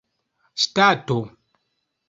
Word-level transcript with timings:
ŝtato 0.61 1.19